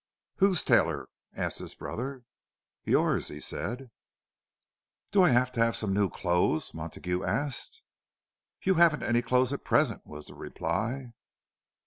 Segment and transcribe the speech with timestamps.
[0.37, 2.23] "Whose tailor?" asked his brother.
[2.85, 3.85] "Yours," said he.
[5.11, 7.83] "Do I have to have some new clothes?" Montague asked.
[8.63, 11.11] "You haven't any clothes at present," was the reply.